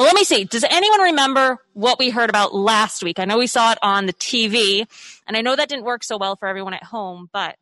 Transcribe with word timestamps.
Well, 0.00 0.06
let 0.06 0.16
me 0.16 0.24
see. 0.24 0.44
Does 0.44 0.64
anyone 0.64 1.02
remember 1.02 1.58
what 1.74 1.98
we 1.98 2.08
heard 2.08 2.30
about 2.30 2.54
last 2.54 3.04
week? 3.04 3.18
I 3.18 3.26
know 3.26 3.36
we 3.36 3.46
saw 3.46 3.72
it 3.72 3.78
on 3.82 4.06
the 4.06 4.14
TV, 4.14 4.86
and 5.26 5.36
I 5.36 5.42
know 5.42 5.54
that 5.54 5.68
didn't 5.68 5.84
work 5.84 6.04
so 6.04 6.16
well 6.16 6.36
for 6.36 6.48
everyone 6.48 6.72
at 6.72 6.84
home, 6.84 7.28
but 7.34 7.56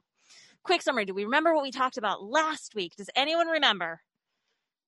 quick 0.63 0.83
summary. 0.83 1.05
Do 1.05 1.15
we 1.15 1.25
remember 1.25 1.53
what 1.53 1.65
we 1.65 1.73
talked 1.73 1.99
about 1.99 2.23
last 2.23 2.77
week? 2.77 2.95
Does 2.95 3.11
anyone 3.17 3.49
remember? 3.49 4.03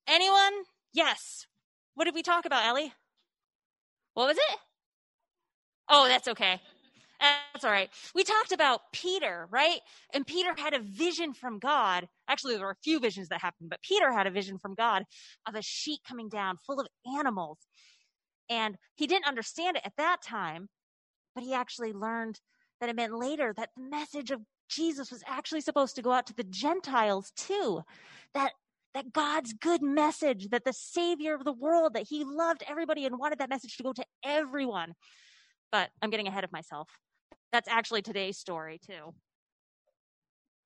Anyone? 0.07 0.63
Yes. 0.93 1.49
What 1.97 2.05
did 2.05 2.15
we 2.15 2.23
talk 2.23 2.45
about, 2.45 2.67
Ellie? 2.67 2.93
What 4.15 4.29
was 4.29 4.37
it? 4.37 4.59
Oh, 5.89 6.07
that's 6.07 6.29
okay. 6.29 6.61
That's 7.21 7.65
all 7.65 7.71
right. 7.71 7.91
We 8.15 8.25
talked 8.25 8.53
about 8.53 8.81
Peter, 8.93 9.47
right? 9.51 9.81
And 10.15 10.27
Peter 10.27 10.55
had 10.57 10.73
a 10.73 10.81
vision 10.81 11.35
from 11.35 11.59
God. 11.59 12.09
Actually, 12.29 12.57
there 12.57 12.65
were 12.65 12.73
a 12.73 12.85
few 12.85 12.99
visions 12.99 13.29
that 13.29 13.43
happened, 13.43 13.69
but 13.69 13.83
Peter 13.83 14.11
had 14.13 14.27
a 14.27 14.31
vision 14.31 14.59
from 14.59 14.75
God 14.75 15.05
of 15.47 15.55
a 15.55 15.63
sheet 15.63 16.01
coming 16.09 16.29
down 16.29 16.57
full 16.57 16.81
of 16.81 16.87
animals. 17.19 17.59
And 18.49 18.77
he 18.97 19.07
didn't 19.07 19.27
understand 19.27 19.77
it 19.77 19.83
at 19.85 19.93
that 19.99 20.23
time, 20.23 20.69
but 21.35 21.45
he 21.45 21.53
actually 21.53 21.93
learned 21.93 22.41
that 22.81 22.89
it 22.89 22.97
meant 22.97 23.15
later 23.15 23.53
that 23.57 23.71
the 23.77 23.83
message 23.83 24.31
of 24.31 24.41
Jesus 24.71 25.11
was 25.11 25.23
actually 25.27 25.61
supposed 25.61 25.97
to 25.97 26.03
go 26.03 26.13
out 26.13 26.27
to 26.29 26.35
the 26.35 26.45
Gentiles 26.45 27.33
too. 27.37 27.83
That 28.35 28.53
that 28.95 29.13
God's 29.13 29.53
good 29.53 29.83
message, 29.83 30.49
that 30.49 30.65
the 30.65 30.73
savior 30.73 31.35
of 31.35 31.45
the 31.45 31.53
world, 31.53 31.95
that 31.95 32.09
he 32.09 32.25
loved 32.25 32.65
everybody 32.67 33.07
and 33.07 33.19
wanted 33.19 33.39
that 33.39 33.49
message 33.49 33.77
to 33.77 33.85
go 33.85 33.93
to 33.93 34.05
everyone. 34.25 34.95
But 35.71 35.91
I'm 36.03 36.11
getting 36.11 36.27
ahead 36.27 36.43
of 36.43 36.51
myself. 36.51 36.89
That's 37.53 37.69
actually 37.69 38.03
today's 38.03 38.39
story, 38.39 38.79
too. 38.85 39.15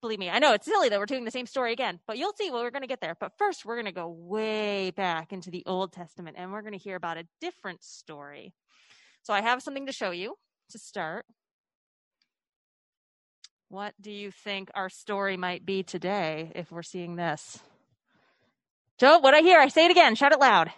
Believe 0.04 0.18
me, 0.18 0.28
I 0.28 0.38
know 0.38 0.52
it's 0.52 0.66
silly 0.66 0.90
that 0.90 0.98
we're 0.98 1.06
doing 1.06 1.24
the 1.24 1.30
same 1.30 1.46
story 1.46 1.72
again, 1.72 1.98
but 2.06 2.18
you'll 2.18 2.34
see. 2.36 2.50
Well, 2.50 2.62
we're 2.62 2.70
going 2.70 2.82
to 2.82 2.86
get 2.86 3.00
there. 3.00 3.16
But 3.18 3.32
first, 3.38 3.64
we're 3.64 3.76
going 3.76 3.86
to 3.86 3.92
go 3.92 4.06
way 4.06 4.90
back 4.90 5.32
into 5.32 5.50
the 5.50 5.62
Old 5.64 5.92
Testament 5.92 6.36
and 6.38 6.52
we're 6.52 6.60
going 6.60 6.74
to 6.74 6.78
hear 6.78 6.96
about 6.96 7.16
a 7.16 7.26
different 7.40 7.82
story. 7.82 8.52
So 9.22 9.32
I 9.32 9.40
have 9.40 9.62
something 9.62 9.86
to 9.86 9.92
show 9.92 10.10
you 10.10 10.34
to 10.72 10.78
start. 10.78 11.24
What 13.70 13.94
do 13.98 14.10
you 14.10 14.30
think 14.30 14.70
our 14.74 14.90
story 14.90 15.38
might 15.38 15.64
be 15.64 15.82
today 15.82 16.52
if 16.54 16.70
we're 16.70 16.82
seeing 16.82 17.16
this? 17.16 17.58
Joe, 18.98 19.18
what 19.20 19.32
I 19.32 19.40
hear, 19.40 19.58
I 19.58 19.68
say 19.68 19.86
it 19.86 19.90
again. 19.90 20.16
Shout 20.16 20.32
it 20.32 20.38
loud. 20.38 20.70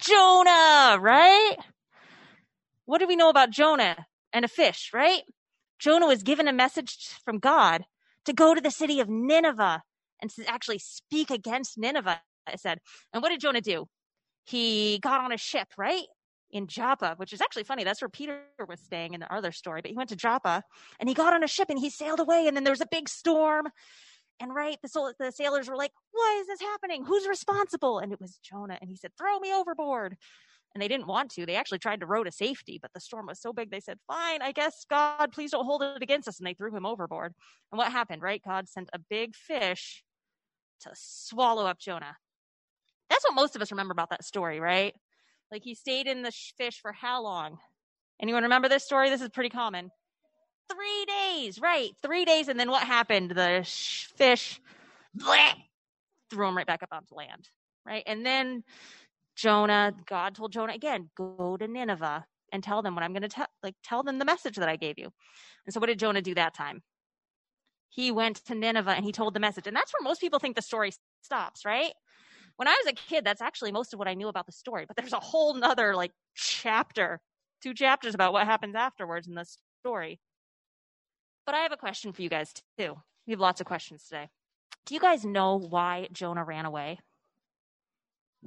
Jonah, 0.00 0.98
right? 1.00 1.56
What 2.84 2.98
do 2.98 3.08
we 3.08 3.16
know 3.16 3.28
about 3.28 3.50
Jonah 3.50 4.06
and 4.32 4.44
a 4.44 4.48
fish, 4.48 4.92
right? 4.94 5.22
Jonah 5.78 6.06
was 6.06 6.22
given 6.22 6.48
a 6.48 6.52
message 6.52 7.14
from 7.24 7.38
God 7.38 7.84
to 8.24 8.32
go 8.32 8.54
to 8.54 8.60
the 8.60 8.70
city 8.70 9.00
of 9.00 9.08
Nineveh 9.08 9.82
and 10.20 10.30
to 10.30 10.44
actually 10.48 10.78
speak 10.78 11.30
against 11.30 11.78
Nineveh, 11.78 12.20
it 12.52 12.60
said. 12.60 12.80
And 13.12 13.22
what 13.22 13.30
did 13.30 13.40
Jonah 13.40 13.60
do? 13.60 13.86
He 14.44 14.98
got 15.02 15.20
on 15.20 15.32
a 15.32 15.36
ship, 15.36 15.68
right? 15.76 16.04
In 16.50 16.66
Joppa, 16.66 17.14
which 17.18 17.32
is 17.32 17.40
actually 17.40 17.64
funny. 17.64 17.84
That's 17.84 18.00
where 18.00 18.08
Peter 18.08 18.40
was 18.66 18.80
staying 18.80 19.14
in 19.14 19.20
the 19.20 19.32
other 19.32 19.52
story. 19.52 19.82
But 19.82 19.90
he 19.90 19.96
went 19.96 20.08
to 20.08 20.16
Joppa 20.16 20.62
and 20.98 21.08
he 21.08 21.14
got 21.14 21.34
on 21.34 21.44
a 21.44 21.48
ship 21.48 21.68
and 21.68 21.78
he 21.78 21.90
sailed 21.90 22.20
away. 22.20 22.46
And 22.46 22.56
then 22.56 22.64
there 22.64 22.72
was 22.72 22.80
a 22.80 22.88
big 22.90 23.08
storm. 23.08 23.68
And 24.40 24.54
right, 24.54 24.78
the, 24.82 25.14
the 25.18 25.32
sailors 25.32 25.68
were 25.68 25.76
like, 25.76 25.92
Why 26.12 26.38
is 26.40 26.46
this 26.46 26.60
happening? 26.60 27.04
Who's 27.04 27.28
responsible? 27.28 27.98
And 27.98 28.12
it 28.12 28.20
was 28.20 28.38
Jonah. 28.42 28.78
And 28.80 28.88
he 28.88 28.96
said, 28.96 29.12
Throw 29.18 29.38
me 29.38 29.52
overboard 29.52 30.16
and 30.74 30.82
they 30.82 30.88
didn't 30.88 31.06
want 31.06 31.30
to. 31.32 31.46
They 31.46 31.56
actually 31.56 31.78
tried 31.78 32.00
to 32.00 32.06
row 32.06 32.24
to 32.24 32.30
safety, 32.30 32.78
but 32.80 32.92
the 32.92 33.00
storm 33.00 33.26
was 33.26 33.40
so 33.40 33.52
big 33.52 33.70
they 33.70 33.80
said, 33.80 33.98
Fine, 34.06 34.42
I 34.42 34.52
guess 34.52 34.84
God, 34.88 35.32
please 35.32 35.50
don't 35.50 35.64
hold 35.64 35.82
it 35.82 36.02
against 36.02 36.28
us. 36.28 36.38
And 36.38 36.46
they 36.46 36.54
threw 36.54 36.74
him 36.74 36.86
overboard. 36.86 37.34
And 37.72 37.78
what 37.78 37.90
happened, 37.90 38.22
right? 38.22 38.42
God 38.42 38.68
sent 38.68 38.90
a 38.92 38.98
big 38.98 39.34
fish 39.34 40.04
to 40.80 40.90
swallow 40.94 41.66
up 41.66 41.78
Jonah. 41.78 42.16
That's 43.10 43.24
what 43.24 43.34
most 43.34 43.56
of 43.56 43.62
us 43.62 43.70
remember 43.70 43.92
about 43.92 44.10
that 44.10 44.24
story, 44.24 44.60
right? 44.60 44.94
Like 45.50 45.64
he 45.64 45.74
stayed 45.74 46.06
in 46.06 46.22
the 46.22 46.32
fish 46.56 46.80
for 46.80 46.92
how 46.92 47.22
long? 47.22 47.58
Anyone 48.20 48.42
remember 48.42 48.68
this 48.68 48.84
story? 48.84 49.10
This 49.10 49.22
is 49.22 49.30
pretty 49.30 49.50
common. 49.50 49.90
Three 50.70 51.06
days, 51.06 51.58
right? 51.58 51.90
Three 52.02 52.24
days. 52.24 52.48
And 52.48 52.60
then 52.60 52.70
what 52.70 52.82
happened? 52.82 53.30
The 53.30 53.64
fish 54.16 54.60
bleh, 55.16 55.54
threw 56.30 56.48
him 56.48 56.56
right 56.56 56.66
back 56.66 56.82
up 56.82 56.90
onto 56.92 57.14
land, 57.14 57.48
right? 57.86 58.02
And 58.06 58.24
then 58.24 58.64
Jonah, 59.38 59.94
God 60.06 60.34
told 60.34 60.52
Jonah 60.52 60.72
again, 60.72 61.10
go 61.16 61.56
to 61.56 61.68
Nineveh 61.68 62.26
and 62.52 62.62
tell 62.62 62.82
them 62.82 62.96
what 62.96 63.04
I'm 63.04 63.12
going 63.12 63.22
to 63.22 63.28
tell, 63.28 63.46
like 63.62 63.76
tell 63.84 64.02
them 64.02 64.18
the 64.18 64.24
message 64.24 64.56
that 64.56 64.68
I 64.68 64.74
gave 64.74 64.98
you. 64.98 65.10
And 65.64 65.72
so 65.72 65.78
what 65.78 65.86
did 65.86 66.00
Jonah 66.00 66.20
do 66.22 66.34
that 66.34 66.54
time? 66.54 66.82
He 67.88 68.10
went 68.10 68.44
to 68.46 68.56
Nineveh 68.56 68.90
and 68.90 69.04
he 69.04 69.12
told 69.12 69.34
the 69.34 69.40
message. 69.40 69.68
And 69.68 69.76
that's 69.76 69.92
where 69.92 70.02
most 70.02 70.20
people 70.20 70.40
think 70.40 70.56
the 70.56 70.62
story 70.62 70.90
stops, 71.22 71.64
right? 71.64 71.92
When 72.56 72.66
I 72.66 72.76
was 72.82 72.92
a 72.92 72.96
kid, 72.96 73.24
that's 73.24 73.40
actually 73.40 73.70
most 73.70 73.92
of 73.92 74.00
what 74.00 74.08
I 74.08 74.14
knew 74.14 74.26
about 74.26 74.46
the 74.46 74.52
story. 74.52 74.86
But 74.86 74.96
there's 74.96 75.12
a 75.12 75.20
whole 75.20 75.54
nother 75.54 75.94
like 75.94 76.10
chapter, 76.34 77.20
two 77.62 77.74
chapters 77.74 78.14
about 78.14 78.32
what 78.32 78.44
happens 78.44 78.74
afterwards 78.74 79.28
in 79.28 79.34
the 79.34 79.46
story. 79.80 80.18
But 81.46 81.54
I 81.54 81.58
have 81.58 81.72
a 81.72 81.76
question 81.76 82.12
for 82.12 82.22
you 82.22 82.28
guys 82.28 82.52
too. 82.76 82.96
We 83.26 83.32
have 83.32 83.40
lots 83.40 83.60
of 83.60 83.68
questions 83.68 84.02
today. 84.02 84.28
Do 84.84 84.94
you 84.94 85.00
guys 85.00 85.24
know 85.24 85.58
why 85.58 86.08
Jonah 86.12 86.44
ran 86.44 86.64
away? 86.64 86.98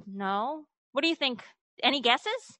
No? 0.06 0.66
What 0.92 1.02
do 1.02 1.08
you 1.08 1.14
think? 1.14 1.42
Any 1.82 2.00
guesses? 2.00 2.58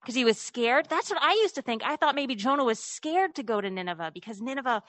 Because 0.00 0.14
he 0.14 0.24
was 0.24 0.38
scared? 0.38 0.86
That's 0.88 1.10
what 1.10 1.22
I 1.22 1.32
used 1.34 1.54
to 1.54 1.62
think. 1.62 1.82
I 1.84 1.96
thought 1.96 2.14
maybe 2.14 2.34
Jonah 2.34 2.64
was 2.64 2.78
scared 2.78 3.34
to 3.36 3.42
go 3.42 3.60
to 3.60 3.70
Nineveh 3.70 4.10
because 4.12 4.40
Nineveh 4.40 4.82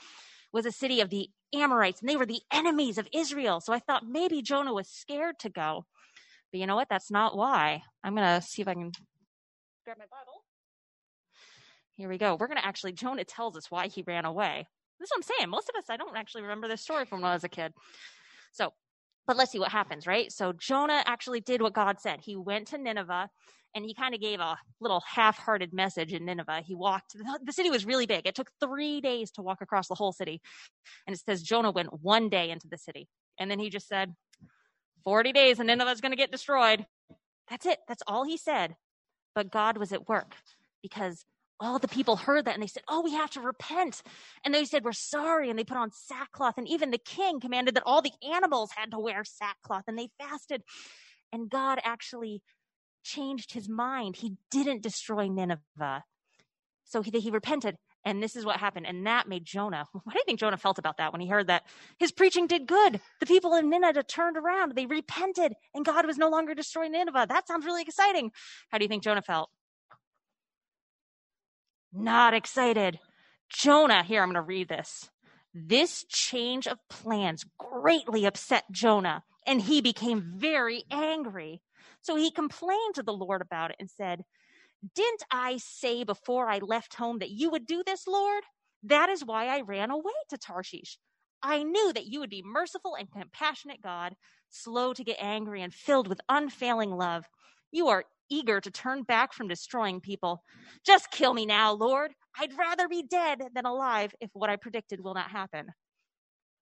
was 0.51 0.65
a 0.65 0.71
city 0.71 1.01
of 1.01 1.09
the 1.09 1.29
Amorites 1.53 2.01
and 2.01 2.09
they 2.09 2.15
were 2.15 2.25
the 2.25 2.41
enemies 2.51 2.97
of 2.97 3.07
Israel. 3.13 3.61
So 3.61 3.73
I 3.73 3.79
thought 3.79 4.07
maybe 4.07 4.41
Jonah 4.41 4.73
was 4.73 4.87
scared 4.87 5.39
to 5.39 5.49
go. 5.49 5.85
But 6.51 6.59
you 6.59 6.67
know 6.67 6.75
what? 6.75 6.89
That's 6.89 7.11
not 7.11 7.37
why. 7.37 7.83
I'm 8.03 8.15
going 8.15 8.39
to 8.39 8.45
see 8.45 8.61
if 8.61 8.67
I 8.67 8.73
can 8.73 8.91
grab 9.85 9.97
my 9.97 10.05
Bible. 10.05 10.43
Here 11.95 12.09
we 12.09 12.17
go. 12.17 12.35
We're 12.35 12.47
going 12.47 12.57
to 12.57 12.65
actually, 12.65 12.93
Jonah 12.93 13.23
tells 13.23 13.55
us 13.55 13.69
why 13.69 13.87
he 13.87 14.03
ran 14.05 14.25
away. 14.25 14.67
This 14.99 15.07
is 15.07 15.11
what 15.11 15.17
I'm 15.17 15.37
saying. 15.37 15.49
Most 15.49 15.69
of 15.69 15.75
us, 15.75 15.89
I 15.89 15.97
don't 15.97 16.17
actually 16.17 16.43
remember 16.43 16.67
this 16.67 16.81
story 16.81 17.05
from 17.05 17.21
when 17.21 17.31
I 17.31 17.33
was 17.33 17.43
a 17.43 17.49
kid. 17.49 17.73
So 18.51 18.73
but 19.27 19.37
let's 19.37 19.51
see 19.51 19.59
what 19.59 19.71
happens, 19.71 20.05
right? 20.05 20.31
So 20.31 20.53
Jonah 20.53 21.03
actually 21.05 21.41
did 21.41 21.61
what 21.61 21.73
God 21.73 21.99
said. 21.99 22.19
He 22.21 22.35
went 22.35 22.67
to 22.67 22.77
Nineveh 22.77 23.29
and 23.75 23.85
he 23.85 23.93
kind 23.93 24.13
of 24.13 24.21
gave 24.21 24.39
a 24.39 24.57
little 24.79 25.01
half-hearted 25.07 25.73
message 25.73 26.13
in 26.13 26.25
Nineveh. 26.25 26.61
He 26.65 26.75
walked, 26.75 27.15
the 27.43 27.53
city 27.53 27.69
was 27.69 27.85
really 27.85 28.05
big. 28.05 28.27
It 28.27 28.35
took 28.35 28.51
three 28.59 29.01
days 29.01 29.31
to 29.31 29.41
walk 29.41 29.61
across 29.61 29.87
the 29.87 29.95
whole 29.95 30.11
city. 30.11 30.41
And 31.07 31.15
it 31.15 31.21
says 31.25 31.41
Jonah 31.41 31.71
went 31.71 32.01
one 32.01 32.29
day 32.29 32.51
into 32.51 32.67
the 32.67 32.77
city. 32.77 33.07
And 33.39 33.49
then 33.49 33.59
he 33.59 33.69
just 33.69 33.87
said, 33.87 34.13
40 35.05 35.33
days 35.33 35.59
and 35.59 35.67
Nineveh's 35.67 36.01
going 36.01 36.11
to 36.11 36.17
get 36.17 36.31
destroyed. 36.31 36.85
That's 37.49 37.65
it. 37.65 37.79
That's 37.87 38.03
all 38.07 38.23
he 38.23 38.37
said. 38.37 38.75
But 39.35 39.51
God 39.51 39.77
was 39.77 39.91
at 39.91 40.07
work 40.07 40.35
because 40.81 41.25
all 41.59 41.79
the 41.79 41.87
people 41.87 42.15
heard 42.15 42.45
that 42.45 42.53
and 42.53 42.63
they 42.63 42.67
said, 42.67 42.83
Oh, 42.87 43.01
we 43.01 43.13
have 43.13 43.29
to 43.31 43.41
repent. 43.41 44.01
And 44.43 44.53
they 44.53 44.65
said, 44.65 44.83
We're 44.83 44.91
sorry. 44.91 45.49
And 45.49 45.57
they 45.57 45.63
put 45.63 45.77
on 45.77 45.91
sackcloth. 45.91 46.57
And 46.57 46.67
even 46.67 46.91
the 46.91 46.97
king 46.97 47.39
commanded 47.39 47.75
that 47.75 47.83
all 47.85 48.01
the 48.01 48.11
animals 48.33 48.71
had 48.75 48.91
to 48.91 48.99
wear 48.99 49.23
sackcloth 49.23 49.83
and 49.87 49.97
they 49.97 50.09
fasted. 50.19 50.63
And 51.31 51.49
God 51.49 51.79
actually 51.83 52.41
changed 53.03 53.53
his 53.53 53.69
mind. 53.69 54.17
He 54.17 54.37
didn't 54.51 54.83
destroy 54.83 55.27
Nineveh. 55.27 56.03
So 56.85 57.01
he, 57.01 57.11
he 57.19 57.31
repented. 57.31 57.77
And 58.05 58.21
this 58.21 58.35
is 58.35 58.45
what 58.45 58.57
happened. 58.57 58.85
And 58.85 59.07
that 59.07 59.29
made 59.29 59.45
Jonah. 59.45 59.85
What 59.93 60.13
do 60.13 60.19
you 60.19 60.23
think 60.25 60.39
Jonah 60.39 60.57
felt 60.57 60.77
about 60.77 60.97
that 60.97 61.13
when 61.13 61.21
he 61.21 61.27
heard 61.27 61.47
that 61.47 61.63
his 61.97 62.11
preaching 62.11 62.47
did 62.47 62.67
good? 62.67 62.99
The 63.19 63.25
people 63.25 63.55
in 63.55 63.69
Nineveh 63.69 64.03
turned 64.03 64.37
around. 64.37 64.75
They 64.75 64.85
repented 64.85 65.53
and 65.73 65.85
God 65.85 66.05
was 66.05 66.17
no 66.17 66.29
longer 66.29 66.53
destroying 66.53 66.91
Nineveh. 66.91 67.27
That 67.29 67.47
sounds 67.47 67.65
really 67.65 67.81
exciting. 67.81 68.31
How 68.69 68.77
do 68.77 68.83
you 68.83 68.89
think 68.89 69.03
Jonah 69.03 69.21
felt? 69.21 69.49
Not 71.93 72.33
excited. 72.33 72.99
Jonah, 73.49 74.03
here, 74.03 74.21
I'm 74.21 74.29
going 74.29 74.35
to 74.35 74.41
read 74.41 74.69
this. 74.69 75.09
This 75.53 76.05
change 76.09 76.67
of 76.67 76.79
plans 76.89 77.45
greatly 77.59 78.25
upset 78.25 78.65
Jonah, 78.71 79.23
and 79.45 79.61
he 79.61 79.81
became 79.81 80.33
very 80.37 80.83
angry. 80.91 81.61
So 82.01 82.15
he 82.15 82.31
complained 82.31 82.95
to 82.95 83.03
the 83.03 83.13
Lord 83.13 83.41
about 83.41 83.71
it 83.71 83.77
and 83.79 83.89
said, 83.89 84.23
Didn't 84.95 85.23
I 85.31 85.57
say 85.57 86.03
before 86.03 86.49
I 86.49 86.59
left 86.59 86.95
home 86.95 87.19
that 87.19 87.29
you 87.31 87.51
would 87.51 87.65
do 87.67 87.83
this, 87.85 88.07
Lord? 88.07 88.43
That 88.83 89.09
is 89.09 89.23
why 89.23 89.47
I 89.47 89.61
ran 89.61 89.91
away 89.91 90.11
to 90.29 90.37
Tarshish. 90.37 90.97
I 91.43 91.63
knew 91.63 91.93
that 91.93 92.07
you 92.07 92.19
would 92.21 92.29
be 92.29 92.43
merciful 92.45 92.95
and 92.95 93.11
compassionate 93.11 93.81
God, 93.81 94.15
slow 94.49 94.93
to 94.93 95.03
get 95.03 95.17
angry 95.19 95.61
and 95.61 95.73
filled 95.73 96.07
with 96.07 96.21
unfailing 96.29 96.91
love. 96.91 97.25
You 97.71 97.89
are 97.89 98.05
eager 98.29 98.59
to 98.61 98.71
turn 98.71 99.03
back 99.03 99.33
from 99.33 99.47
destroying 99.47 100.01
people. 100.01 100.43
Just 100.85 101.11
kill 101.11 101.33
me 101.33 101.45
now, 101.45 101.73
Lord. 101.73 102.13
I'd 102.39 102.57
rather 102.57 102.87
be 102.87 103.03
dead 103.03 103.41
than 103.53 103.65
alive 103.65 104.13
if 104.19 104.29
what 104.33 104.49
I 104.49 104.55
predicted 104.55 105.01
will 105.01 105.13
not 105.13 105.29
happen. 105.29 105.67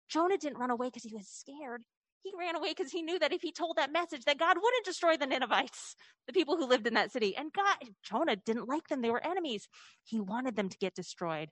Jonah 0.09 0.37
didn't 0.37 0.57
run 0.57 0.71
away 0.71 0.87
because 0.87 1.03
he 1.03 1.13
was 1.13 1.27
scared. 1.27 1.83
He 2.23 2.33
ran 2.37 2.55
away 2.55 2.73
because 2.75 2.91
he 2.91 3.01
knew 3.01 3.17
that 3.19 3.31
if 3.31 3.41
he 3.41 3.51
told 3.51 3.77
that 3.77 3.93
message 3.93 4.25
that 4.25 4.39
God 4.39 4.57
wouldn't 4.61 4.85
destroy 4.85 5.15
the 5.15 5.27
Ninevites, 5.27 5.95
the 6.27 6.33
people 6.33 6.57
who 6.57 6.67
lived 6.67 6.85
in 6.85 6.95
that 6.95 7.11
city. 7.11 7.35
And 7.37 7.51
God, 7.53 7.77
Jonah 8.03 8.35
didn't 8.35 8.67
like 8.67 8.87
them. 8.89 9.01
They 9.01 9.09
were 9.09 9.25
enemies. 9.25 9.67
He 10.03 10.19
wanted 10.19 10.55
them 10.55 10.69
to 10.69 10.77
get 10.77 10.95
destroyed. 10.95 11.49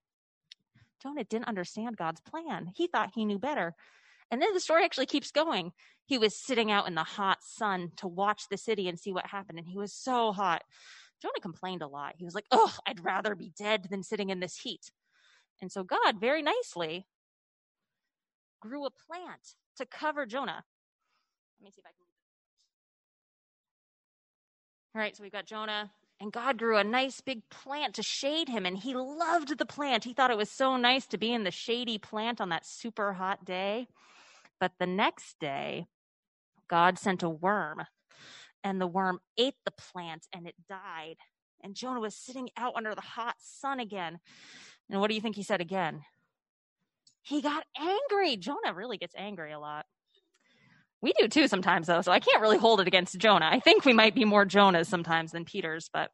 Jonah 1.01 1.23
didn't 1.23 1.47
understand 1.47 1.95
God's 1.95 2.21
plan. 2.21 2.71
He 2.75 2.87
thought 2.87 3.11
he 3.13 3.25
knew 3.25 3.39
better. 3.39 3.75
And 4.29 4.41
then 4.41 4.53
the 4.53 4.59
story 4.59 4.83
actually 4.83 5.05
keeps 5.05 5.31
going. 5.31 5.71
He 6.05 6.17
was 6.17 6.35
sitting 6.35 6.71
out 6.71 6.87
in 6.87 6.95
the 6.95 7.03
hot 7.03 7.39
sun 7.41 7.91
to 7.97 8.07
watch 8.07 8.43
the 8.49 8.57
city 8.57 8.87
and 8.87 8.99
see 8.99 9.11
what 9.11 9.27
happened. 9.27 9.59
And 9.59 9.67
he 9.67 9.77
was 9.77 9.93
so 9.93 10.31
hot. 10.31 10.63
Jonah 11.21 11.39
complained 11.41 11.81
a 11.81 11.87
lot. 11.87 12.15
He 12.17 12.25
was 12.25 12.35
like, 12.35 12.45
Oh, 12.51 12.73
I'd 12.85 13.03
rather 13.03 13.35
be 13.35 13.51
dead 13.57 13.87
than 13.89 14.03
sitting 14.03 14.29
in 14.29 14.39
this 14.39 14.57
heat. 14.57 14.91
And 15.61 15.71
so 15.71 15.83
God 15.83 16.19
very 16.19 16.41
nicely 16.41 17.07
grew 18.59 18.85
a 18.85 18.91
plant 18.91 19.55
to 19.77 19.85
cover 19.85 20.25
Jonah. 20.25 20.63
Let 21.59 21.65
me 21.65 21.71
see 21.71 21.79
if 21.79 21.85
I 21.85 21.89
can. 21.89 22.05
All 24.95 25.01
right, 25.01 25.15
so 25.15 25.23
we've 25.23 25.31
got 25.31 25.45
Jonah, 25.45 25.91
and 26.19 26.31
God 26.31 26.57
grew 26.57 26.77
a 26.77 26.83
nice 26.83 27.21
big 27.21 27.47
plant 27.49 27.95
to 27.95 28.03
shade 28.03 28.49
him, 28.49 28.65
and 28.65 28.77
he 28.77 28.95
loved 28.95 29.57
the 29.57 29.65
plant. 29.65 30.03
He 30.03 30.13
thought 30.13 30.31
it 30.31 30.37
was 30.37 30.49
so 30.49 30.75
nice 30.75 31.05
to 31.07 31.17
be 31.17 31.31
in 31.31 31.43
the 31.43 31.51
shady 31.51 31.99
plant 31.99 32.41
on 32.41 32.49
that 32.49 32.65
super 32.65 33.13
hot 33.13 33.45
day. 33.45 33.87
But 34.59 34.73
the 34.79 34.87
next 34.87 35.39
day, 35.39 35.87
God 36.69 36.97
sent 36.99 37.23
a 37.23 37.29
worm, 37.29 37.83
and 38.63 38.81
the 38.81 38.87
worm 38.87 39.19
ate 39.37 39.55
the 39.65 39.71
plant 39.71 40.27
and 40.33 40.47
it 40.47 40.55
died. 40.67 41.15
And 41.63 41.75
Jonah 41.75 41.99
was 41.99 42.15
sitting 42.15 42.49
out 42.57 42.73
under 42.75 42.93
the 42.93 43.01
hot 43.01 43.35
sun 43.39 43.79
again. 43.79 44.19
And 44.89 44.99
what 44.99 45.09
do 45.09 45.15
you 45.15 45.21
think 45.21 45.35
he 45.35 45.43
said 45.43 45.61
again? 45.61 46.01
He 47.21 47.41
got 47.41 47.65
angry. 47.77 48.37
Jonah 48.37 48.73
really 48.73 48.97
gets 48.97 49.15
angry 49.17 49.51
a 49.51 49.59
lot. 49.59 49.85
We 51.01 51.13
do 51.13 51.27
too 51.27 51.47
sometimes, 51.47 51.87
though, 51.87 52.01
so 52.01 52.11
I 52.11 52.19
can't 52.19 52.41
really 52.41 52.57
hold 52.57 52.81
it 52.81 52.87
against 52.87 53.17
Jonah. 53.17 53.49
I 53.51 53.59
think 53.59 53.85
we 53.85 53.93
might 53.93 54.15
be 54.15 54.25
more 54.25 54.45
Jonahs 54.45 54.87
sometimes 54.87 55.31
than 55.31 55.45
Peter's, 55.45 55.89
but. 55.91 56.11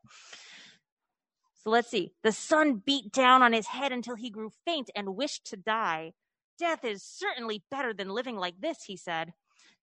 So 1.63 1.69
let's 1.69 1.89
see. 1.89 2.11
The 2.23 2.33
sun 2.33 2.81
beat 2.85 3.13
down 3.13 3.41
on 3.41 3.53
his 3.53 3.67
head 3.67 3.93
until 3.93 4.15
he 4.15 4.29
grew 4.29 4.51
faint 4.65 4.89
and 4.95 5.15
wished 5.15 5.45
to 5.47 5.57
die. 5.57 6.11
Death 6.59 6.85
is 6.85 7.03
certainly 7.03 7.63
better 7.71 7.94
than 7.94 8.09
living 8.09 8.38
like 8.38 8.61
this, 8.61 8.83
he 8.85 8.97
said. 8.97 9.33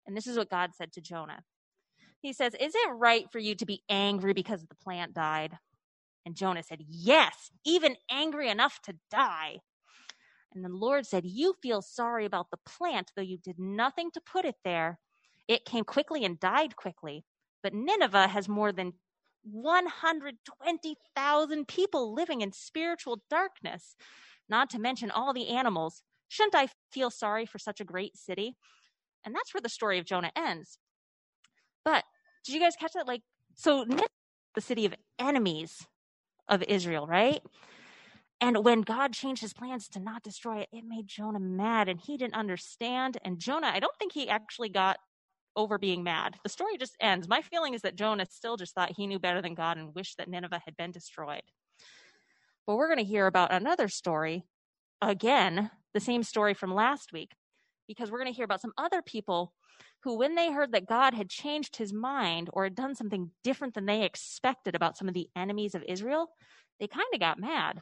And 0.06 0.16
this 0.16 0.27
is 0.27 0.38
what 0.38 0.50
God 0.50 0.71
said 0.75 0.94
to 0.94 1.01
Jonah. 1.01 1.44
He 2.21 2.33
says, 2.33 2.54
Is 2.60 2.74
it 2.75 2.92
right 2.94 3.25
for 3.31 3.39
you 3.39 3.56
to 3.56 3.66
be 3.66 3.81
angry 3.89 4.33
because 4.33 4.66
the 4.66 4.75
plant 4.75 5.13
died? 5.13 5.57
And 6.25 6.36
Jonah 6.36 6.63
said, 6.63 6.83
Yes, 6.88 7.50
even 7.66 7.95
angry 8.10 8.50
enough 8.50 8.81
to 8.83 8.95
die. 9.10 9.60
And 10.54 10.66
the 10.66 10.69
Lord 10.69 11.06
said, 11.06 11.25
You 11.25 11.56
feel 11.62 11.81
sorry 11.81 12.25
about 12.25 12.51
the 12.51 12.60
plant, 12.66 13.12
though 13.16 13.21
you 13.21 13.38
did 13.38 13.60
nothing 13.60 14.12
to 14.12 14.21
put 14.21 14.45
it 14.45 14.56
there. 14.63 15.00
It 15.48 15.66
came 15.66 15.83
quickly 15.83 16.25
and 16.25 16.39
died 16.39 16.75
quickly. 16.75 17.25
But 17.63 17.74
Nineveh 17.74 18.27
has 18.27 18.48
more 18.48 18.71
than 18.71 18.94
120,000 19.44 21.68
people 21.68 22.13
living 22.13 22.42
in 22.42 22.51
spiritual 22.51 23.24
darkness, 23.30 23.95
not 24.48 24.69
to 24.71 24.80
mention 24.80 25.12
all 25.12 25.33
the 25.33 25.50
animals. 25.50 26.01
Shouldn't 26.30 26.56
I 26.56 26.70
feel 26.92 27.10
sorry 27.10 27.46
for 27.46 27.60
such 27.60 27.81
a 27.81 27.86
great 27.86 28.16
city? 28.16 28.56
And 29.26 29.36
that's 29.36 29.54
where 29.54 29.62
the 29.62 29.70
story 29.70 30.00
of 30.00 30.06
Jonah 30.06 30.31
ends. 30.36 30.78
But 31.84 32.06
did 32.46 32.54
you 32.56 32.62
guys 32.62 32.78
catch 32.80 32.94
that? 32.94 33.08
Like, 33.08 33.24
so 33.56 33.86
the 34.56 34.62
city 34.62 34.86
of 34.86 34.94
enemies 35.20 35.86
of 36.48 36.64
Israel, 36.64 37.06
right? 37.06 37.42
And 38.42 38.64
when 38.64 38.81
God 38.81 39.12
changed 39.12 39.42
his 39.42 39.54
plans 39.54 39.90
to 39.90 40.00
not 40.00 40.24
destroy 40.24 40.60
it, 40.60 40.70
it 40.72 40.86
made 40.88 41.08
Jonah 41.08 41.42
mad 41.42 41.90
and 41.90 42.00
he 42.00 42.16
didn't 42.16 42.36
understand. 42.36 43.18
And 43.26 43.40
Jonah, 43.40 43.68
I 43.68 43.80
don't 43.80 43.98
think 44.00 44.14
he 44.14 44.30
actually 44.30 44.70
got 44.70 44.98
over 45.56 45.78
being 45.78 46.04
mad. 46.04 46.38
The 46.44 46.50
story 46.50 46.78
just 46.78 46.96
ends. 47.02 47.28
My 47.28 47.42
feeling 47.42 47.74
is 47.74 47.81
that 47.81 47.98
Jonah 47.98 48.26
still 48.30 48.56
just 48.56 48.74
thought 48.74 48.94
he 48.96 49.08
knew 49.08 49.20
better 49.20 49.42
than 49.42 49.56
God 49.56 49.78
and 49.78 49.94
wished 49.94 50.18
that 50.18 50.30
Nineveh 50.30 50.62
had 50.64 50.78
been 50.78 50.92
destroyed. 50.92 51.42
But 52.66 52.78
we're 52.78 52.88
going 52.88 53.00
to 53.00 53.04
hear 53.04 53.28
about 53.28 53.52
another 53.52 53.90
story, 53.90 54.46
again, 55.02 55.70
the 55.94 56.00
same 56.00 56.24
story 56.24 56.53
from 56.53 56.74
last 56.74 57.12
week, 57.13 57.31
because 57.88 58.12
we're 58.12 58.19
going 58.19 58.31
to 58.31 58.36
hear 58.36 58.45
about 58.45 58.62
some 58.62 58.74
other 58.77 59.01
people 59.01 59.53
who, 60.03 60.18
when 60.18 60.36
they 60.36 60.51
heard 60.51 60.71
that 60.71 60.88
God 60.88 61.13
had 61.13 61.30
changed 61.30 61.75
his 61.75 61.91
mind 61.91 62.50
or 62.53 62.63
had 62.63 62.75
done 62.75 62.95
something 62.95 63.31
different 63.44 63.74
than 63.74 63.86
they 63.86 64.03
expected 64.03 64.75
about 64.75 64.97
some 64.97 65.07
of 65.07 65.13
the 65.13 65.30
enemies 65.36 65.75
of 65.75 65.83
Israel, 65.88 66.30
they 66.80 66.88
kind 66.88 67.07
of 67.13 67.19
got 67.19 67.39
mad. 67.39 67.81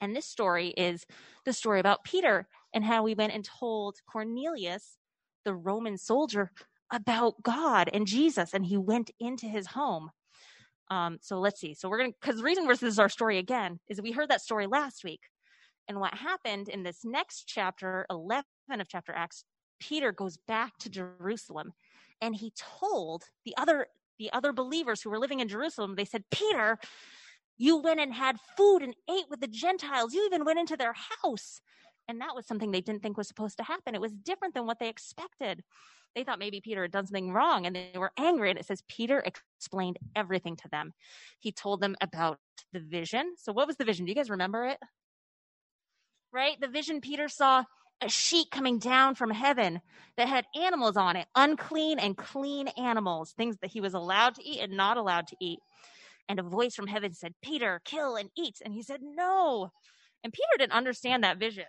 And 0.00 0.14
this 0.14 0.26
story 0.26 0.68
is 0.76 1.06
the 1.44 1.52
story 1.52 1.80
about 1.80 2.04
Peter 2.04 2.48
and 2.74 2.84
how 2.84 3.02
we 3.02 3.14
went 3.14 3.32
and 3.32 3.44
told 3.44 3.96
Cornelius, 4.10 4.98
the 5.44 5.54
Roman 5.54 5.96
soldier, 5.96 6.50
about 6.92 7.42
God 7.42 7.88
and 7.92 8.06
Jesus, 8.06 8.52
and 8.52 8.64
he 8.64 8.76
went 8.76 9.10
into 9.18 9.46
his 9.46 9.68
home. 9.68 10.10
Um, 10.90 11.18
so 11.20 11.40
let's 11.40 11.60
see. 11.60 11.74
So 11.74 11.88
we're 11.88 11.98
going 11.98 12.12
to, 12.12 12.18
because 12.20 12.36
the 12.38 12.44
reason 12.44 12.66
this 12.66 12.82
is 12.82 12.98
our 12.98 13.08
story 13.08 13.38
again 13.38 13.80
is 13.88 14.00
we 14.00 14.12
heard 14.12 14.30
that 14.30 14.42
story 14.42 14.66
last 14.66 15.02
week. 15.02 15.20
And 15.88 16.00
what 16.00 16.14
happened 16.14 16.68
in 16.68 16.82
this 16.82 17.04
next 17.04 17.44
chapter, 17.46 18.06
11 18.10 18.44
of 18.70 18.88
chapter 18.88 19.12
Acts, 19.12 19.44
Peter 19.78 20.12
goes 20.12 20.36
back 20.48 20.76
to 20.78 20.90
Jerusalem 20.90 21.72
and 22.20 22.34
he 22.34 22.52
told 22.56 23.24
the 23.44 23.54
other 23.56 23.86
the 24.18 24.32
other 24.32 24.52
believers 24.52 25.02
who 25.02 25.10
were 25.10 25.18
living 25.18 25.40
in 25.40 25.48
Jerusalem, 25.48 25.94
they 25.94 26.06
said, 26.06 26.24
Peter, 26.30 26.78
you 27.58 27.76
went 27.76 28.00
and 28.00 28.12
had 28.14 28.38
food 28.56 28.82
and 28.82 28.94
ate 29.10 29.26
with 29.28 29.40
the 29.40 29.46
Gentiles. 29.46 30.14
You 30.14 30.24
even 30.26 30.44
went 30.44 30.58
into 30.58 30.76
their 30.76 30.94
house. 31.22 31.60
And 32.08 32.20
that 32.20 32.34
was 32.34 32.46
something 32.46 32.70
they 32.70 32.80
didn't 32.80 33.02
think 33.02 33.16
was 33.16 33.28
supposed 33.28 33.58
to 33.58 33.64
happen. 33.64 33.94
It 33.94 34.00
was 34.00 34.12
different 34.12 34.54
than 34.54 34.66
what 34.66 34.78
they 34.78 34.88
expected. 34.88 35.62
They 36.14 36.24
thought 36.24 36.38
maybe 36.38 36.60
Peter 36.60 36.82
had 36.82 36.92
done 36.92 37.06
something 37.06 37.32
wrong 37.32 37.66
and 37.66 37.76
they 37.76 37.90
were 37.96 38.12
angry. 38.18 38.50
And 38.50 38.58
it 38.58 38.64
says 38.64 38.82
Peter 38.88 39.20
explained 39.20 39.98
everything 40.14 40.56
to 40.56 40.68
them. 40.70 40.92
He 41.40 41.52
told 41.52 41.80
them 41.80 41.96
about 42.00 42.38
the 42.72 42.80
vision. 42.80 43.34
So, 43.36 43.52
what 43.52 43.66
was 43.66 43.76
the 43.76 43.84
vision? 43.84 44.06
Do 44.06 44.12
you 44.12 44.16
guys 44.16 44.30
remember 44.30 44.66
it? 44.66 44.78
Right? 46.32 46.60
The 46.60 46.68
vision 46.68 47.00
Peter 47.00 47.28
saw 47.28 47.64
a 48.02 48.08
sheet 48.08 48.50
coming 48.50 48.78
down 48.78 49.14
from 49.14 49.30
heaven 49.30 49.80
that 50.16 50.28
had 50.28 50.44
animals 50.54 50.96
on 50.96 51.16
it, 51.16 51.26
unclean 51.34 51.98
and 51.98 52.16
clean 52.16 52.68
animals, 52.68 53.32
things 53.32 53.56
that 53.62 53.70
he 53.70 53.80
was 53.80 53.94
allowed 53.94 54.34
to 54.34 54.44
eat 54.44 54.60
and 54.60 54.76
not 54.76 54.96
allowed 54.96 55.26
to 55.28 55.36
eat. 55.40 55.60
And 56.28 56.38
a 56.38 56.42
voice 56.42 56.74
from 56.74 56.88
heaven 56.88 57.12
said, 57.12 57.34
Peter, 57.42 57.80
kill 57.84 58.16
and 58.16 58.30
eat. 58.36 58.56
And 58.64 58.74
he 58.74 58.82
said, 58.82 59.00
No. 59.02 59.70
And 60.24 60.32
Peter 60.32 60.58
didn't 60.58 60.72
understand 60.72 61.22
that 61.24 61.38
vision. 61.38 61.66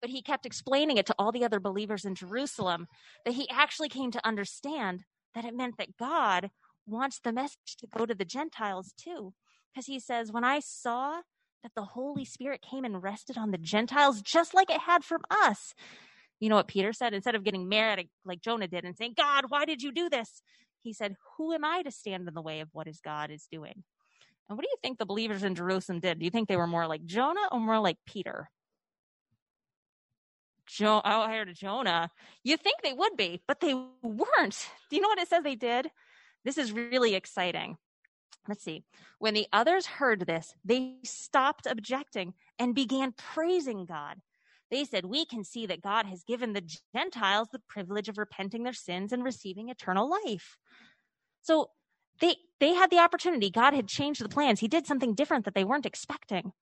But 0.00 0.10
he 0.10 0.20
kept 0.20 0.44
explaining 0.44 0.96
it 0.96 1.06
to 1.06 1.14
all 1.18 1.32
the 1.32 1.44
other 1.44 1.60
believers 1.60 2.04
in 2.04 2.14
Jerusalem 2.14 2.88
that 3.24 3.34
he 3.34 3.48
actually 3.48 3.88
came 3.88 4.10
to 4.10 4.26
understand 4.26 5.04
that 5.34 5.44
it 5.44 5.56
meant 5.56 5.78
that 5.78 5.96
God 5.96 6.50
wants 6.86 7.20
the 7.20 7.32
message 7.32 7.76
to 7.78 7.86
go 7.86 8.04
to 8.04 8.14
the 8.14 8.24
Gentiles 8.24 8.92
too. 8.96 9.32
Because 9.72 9.86
he 9.86 9.98
says, 9.98 10.32
When 10.32 10.44
I 10.44 10.60
saw 10.60 11.22
that 11.64 11.72
the 11.74 11.82
Holy 11.82 12.24
Spirit 12.24 12.62
came 12.62 12.84
and 12.84 13.02
rested 13.02 13.36
on 13.36 13.50
the 13.50 13.58
Gentiles 13.58 14.22
just 14.22 14.54
like 14.54 14.70
it 14.70 14.80
had 14.80 15.02
from 15.02 15.22
us. 15.30 15.74
You 16.38 16.48
know 16.48 16.56
what 16.56 16.68
Peter 16.68 16.92
said? 16.92 17.14
Instead 17.14 17.34
of 17.34 17.42
getting 17.42 17.68
mad 17.68 18.04
like 18.24 18.40
Jonah 18.40 18.68
did 18.68 18.84
and 18.84 18.96
saying, 18.96 19.14
God, 19.16 19.46
why 19.48 19.64
did 19.64 19.82
you 19.82 19.90
do 19.90 20.08
this? 20.08 20.42
he 20.84 20.92
said, 20.92 21.16
Who 21.36 21.52
am 21.52 21.64
I 21.64 21.82
to 21.82 21.90
stand 21.90 22.28
in 22.28 22.34
the 22.34 22.42
way 22.42 22.60
of 22.60 22.68
what 22.72 22.86
his 22.86 23.00
God 23.00 23.30
is 23.30 23.48
doing? 23.50 23.82
And 24.48 24.58
what 24.58 24.62
do 24.62 24.68
you 24.70 24.76
think 24.82 24.98
the 24.98 25.06
believers 25.06 25.42
in 25.42 25.54
Jerusalem 25.54 26.00
did? 26.00 26.18
Do 26.18 26.24
you 26.24 26.30
think 26.30 26.48
they 26.48 26.56
were 26.56 26.66
more 26.66 26.86
like 26.86 27.04
Jonah 27.06 27.48
or 27.50 27.58
more 27.58 27.80
like 27.80 27.96
Peter? 28.06 28.50
Jo- 30.66 31.00
oh, 31.04 31.20
I 31.20 31.32
heard 31.32 31.54
Jonah. 31.54 32.10
You 32.42 32.56
think 32.58 32.76
they 32.82 32.92
would 32.92 33.16
be, 33.16 33.40
but 33.48 33.60
they 33.60 33.74
weren't. 34.02 34.68
Do 34.90 34.96
you 34.96 35.00
know 35.00 35.08
what 35.08 35.18
it 35.18 35.28
says 35.28 35.42
they 35.42 35.56
did? 35.56 35.90
This 36.44 36.58
is 36.58 36.72
really 36.72 37.14
exciting. 37.14 37.78
Let's 38.48 38.64
see. 38.64 38.84
When 39.18 39.34
the 39.34 39.46
others 39.52 39.86
heard 39.86 40.26
this, 40.26 40.54
they 40.64 40.96
stopped 41.04 41.66
objecting 41.66 42.34
and 42.58 42.74
began 42.74 43.12
praising 43.12 43.86
God. 43.86 44.20
They 44.70 44.84
said, 44.84 45.06
We 45.06 45.24
can 45.24 45.44
see 45.44 45.66
that 45.66 45.82
God 45.82 46.06
has 46.06 46.24
given 46.24 46.52
the 46.52 46.68
Gentiles 46.94 47.48
the 47.52 47.62
privilege 47.68 48.08
of 48.08 48.18
repenting 48.18 48.62
their 48.62 48.72
sins 48.72 49.12
and 49.12 49.24
receiving 49.24 49.68
eternal 49.68 50.10
life. 50.26 50.58
So 51.42 51.70
they 52.20 52.36
they 52.60 52.74
had 52.74 52.90
the 52.90 52.98
opportunity. 52.98 53.50
God 53.50 53.74
had 53.74 53.88
changed 53.88 54.22
the 54.22 54.28
plans. 54.28 54.60
He 54.60 54.68
did 54.68 54.86
something 54.86 55.14
different 55.14 55.44
that 55.44 55.54
they 55.54 55.64
weren't 55.64 55.86
expecting. 55.86 56.52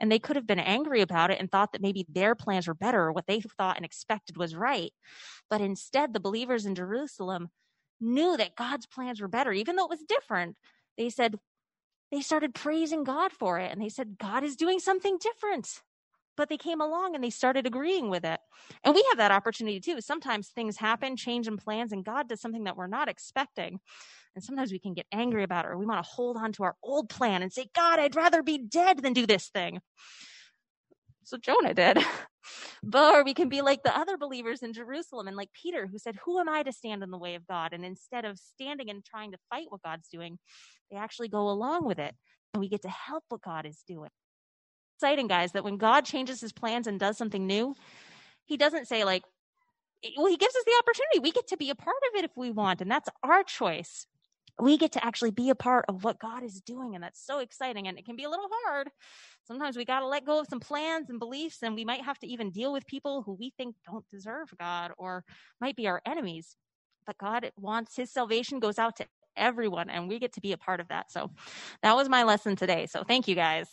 And 0.00 0.10
they 0.10 0.18
could 0.18 0.34
have 0.34 0.48
been 0.48 0.58
angry 0.58 1.00
about 1.00 1.30
it 1.30 1.38
and 1.38 1.50
thought 1.50 1.70
that 1.72 1.80
maybe 1.80 2.04
their 2.08 2.34
plans 2.34 2.66
were 2.66 2.74
better 2.74 3.00
or 3.02 3.12
what 3.12 3.28
they 3.28 3.40
thought 3.40 3.76
and 3.76 3.84
expected 3.84 4.36
was 4.36 4.56
right. 4.56 4.92
But 5.48 5.60
instead, 5.60 6.12
the 6.12 6.18
believers 6.18 6.66
in 6.66 6.74
Jerusalem 6.74 7.50
knew 8.00 8.36
that 8.36 8.56
God's 8.56 8.86
plans 8.86 9.20
were 9.20 9.28
better, 9.28 9.52
even 9.52 9.76
though 9.76 9.84
it 9.84 9.90
was 9.90 10.02
different. 10.02 10.56
They 10.96 11.10
said, 11.10 11.36
they 12.10 12.20
started 12.20 12.54
praising 12.54 13.04
God 13.04 13.32
for 13.32 13.58
it. 13.58 13.72
And 13.72 13.80
they 13.80 13.88
said, 13.88 14.18
God 14.18 14.44
is 14.44 14.56
doing 14.56 14.78
something 14.78 15.18
different 15.18 15.82
but 16.36 16.48
they 16.48 16.56
came 16.56 16.80
along 16.80 17.14
and 17.14 17.22
they 17.22 17.30
started 17.30 17.66
agreeing 17.66 18.10
with 18.10 18.24
it. 18.24 18.40
And 18.84 18.94
we 18.94 19.04
have 19.10 19.18
that 19.18 19.32
opportunity 19.32 19.80
too. 19.80 20.00
Sometimes 20.00 20.48
things 20.48 20.76
happen, 20.76 21.16
change 21.16 21.46
in 21.46 21.56
plans, 21.56 21.92
and 21.92 22.04
God 22.04 22.28
does 22.28 22.40
something 22.40 22.64
that 22.64 22.76
we're 22.76 22.86
not 22.86 23.08
expecting. 23.08 23.80
And 24.34 24.42
sometimes 24.42 24.72
we 24.72 24.78
can 24.78 24.94
get 24.94 25.06
angry 25.12 25.42
about 25.42 25.66
it 25.66 25.68
or 25.68 25.76
we 25.78 25.84
want 25.84 26.02
to 26.02 26.10
hold 26.10 26.36
on 26.36 26.52
to 26.52 26.64
our 26.64 26.76
old 26.82 27.10
plan 27.10 27.42
and 27.42 27.52
say, 27.52 27.66
God, 27.74 27.98
I'd 27.98 28.16
rather 28.16 28.42
be 28.42 28.58
dead 28.58 29.02
than 29.02 29.12
do 29.12 29.26
this 29.26 29.48
thing. 29.48 29.80
So 31.24 31.36
Jonah 31.36 31.74
did. 31.74 31.98
but 32.82 33.14
or 33.14 33.24
we 33.24 33.34
can 33.34 33.48
be 33.48 33.62
like 33.62 33.82
the 33.82 33.96
other 33.96 34.16
believers 34.16 34.62
in 34.62 34.72
Jerusalem 34.72 35.28
and 35.28 35.36
like 35.36 35.50
Peter, 35.52 35.86
who 35.86 35.98
said, 35.98 36.16
Who 36.24 36.38
am 36.38 36.48
I 36.48 36.62
to 36.62 36.72
stand 36.72 37.02
in 37.02 37.10
the 37.10 37.18
way 37.18 37.34
of 37.34 37.46
God? 37.46 37.72
And 37.72 37.84
instead 37.84 38.24
of 38.24 38.38
standing 38.38 38.90
and 38.90 39.04
trying 39.04 39.32
to 39.32 39.38
fight 39.50 39.66
what 39.68 39.82
God's 39.82 40.08
doing, 40.08 40.38
they 40.90 40.96
actually 40.96 41.28
go 41.28 41.48
along 41.48 41.84
with 41.84 41.98
it. 41.98 42.14
And 42.54 42.60
we 42.60 42.68
get 42.68 42.82
to 42.82 42.88
help 42.88 43.24
what 43.28 43.42
God 43.42 43.66
is 43.66 43.82
doing 43.86 44.10
exciting, 45.02 45.26
guys, 45.26 45.50
that 45.50 45.64
when 45.64 45.78
God 45.78 46.04
changes 46.04 46.40
his 46.40 46.52
plans 46.52 46.86
and 46.86 47.00
does 47.00 47.18
something 47.18 47.44
new, 47.44 47.74
he 48.44 48.56
doesn't 48.56 48.86
say 48.86 49.02
like, 49.02 49.24
well, 50.16 50.26
he 50.26 50.36
gives 50.36 50.54
us 50.54 50.62
the 50.64 50.80
opportunity. 50.80 51.18
We 51.18 51.32
get 51.32 51.48
to 51.48 51.56
be 51.56 51.70
a 51.70 51.74
part 51.74 51.96
of 52.12 52.18
it 52.20 52.24
if 52.24 52.30
we 52.36 52.52
want, 52.52 52.80
and 52.80 52.90
that's 52.90 53.08
our 53.24 53.42
choice. 53.42 54.06
We 54.62 54.78
get 54.78 54.92
to 54.92 55.04
actually 55.04 55.32
be 55.32 55.50
a 55.50 55.56
part 55.56 55.86
of 55.88 56.04
what 56.04 56.20
God 56.20 56.44
is 56.44 56.60
doing, 56.60 56.94
and 56.94 57.02
that's 57.02 57.26
so 57.26 57.40
exciting. 57.40 57.88
And 57.88 57.98
it 57.98 58.06
can 58.06 58.14
be 58.14 58.22
a 58.22 58.30
little 58.30 58.48
hard. 58.64 58.88
Sometimes 59.44 59.76
we 59.76 59.84
got 59.84 60.00
to 60.00 60.06
let 60.06 60.24
go 60.24 60.38
of 60.38 60.46
some 60.48 60.60
plans 60.60 61.10
and 61.10 61.18
beliefs, 61.18 61.58
and 61.64 61.74
we 61.74 61.84
might 61.84 62.02
have 62.02 62.18
to 62.20 62.28
even 62.28 62.50
deal 62.50 62.72
with 62.72 62.86
people 62.86 63.22
who 63.22 63.32
we 63.32 63.52
think 63.56 63.74
don't 63.84 64.08
deserve 64.08 64.54
God 64.60 64.92
or 64.96 65.24
might 65.60 65.74
be 65.74 65.88
our 65.88 66.00
enemies. 66.06 66.54
But 67.06 67.18
God 67.18 67.50
wants 67.58 67.96
His 67.96 68.12
salvation 68.12 68.60
goes 68.60 68.78
out 68.78 68.94
to 68.98 69.06
everyone, 69.36 69.90
and 69.90 70.08
we 70.08 70.20
get 70.20 70.34
to 70.34 70.40
be 70.40 70.52
a 70.52 70.58
part 70.58 70.78
of 70.78 70.86
that. 70.88 71.10
So 71.10 71.32
that 71.82 71.96
was 71.96 72.08
my 72.08 72.22
lesson 72.22 72.54
today. 72.54 72.86
So 72.86 73.02
thank 73.02 73.26
you 73.26 73.34
guys. 73.34 73.68